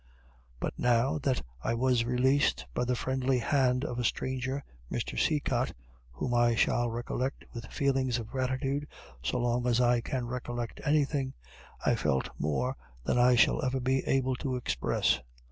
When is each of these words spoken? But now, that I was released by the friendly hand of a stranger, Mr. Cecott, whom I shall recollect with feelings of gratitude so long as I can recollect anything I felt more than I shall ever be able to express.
But 0.59 0.73
now, 0.79 1.19
that 1.19 1.43
I 1.63 1.75
was 1.75 2.05
released 2.05 2.65
by 2.73 2.85
the 2.85 2.95
friendly 2.95 3.37
hand 3.37 3.85
of 3.85 3.99
a 3.99 4.03
stranger, 4.03 4.63
Mr. 4.91 5.15
Cecott, 5.15 5.73
whom 6.13 6.33
I 6.33 6.55
shall 6.55 6.89
recollect 6.89 7.45
with 7.53 7.67
feelings 7.67 8.17
of 8.17 8.25
gratitude 8.31 8.87
so 9.21 9.37
long 9.37 9.67
as 9.67 9.79
I 9.79 10.01
can 10.01 10.25
recollect 10.25 10.81
anything 10.83 11.35
I 11.85 11.93
felt 11.93 12.29
more 12.39 12.75
than 13.03 13.19
I 13.19 13.35
shall 13.35 13.63
ever 13.63 13.79
be 13.79 14.03
able 14.07 14.35
to 14.37 14.55
express. 14.55 15.21